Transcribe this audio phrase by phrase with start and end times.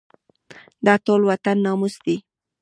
[0.85, 2.17] دا ټول وطن ناموس دی.